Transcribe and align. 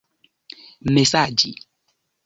mesaĝi 0.95 1.49